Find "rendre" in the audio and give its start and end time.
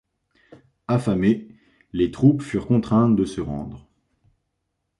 3.39-3.87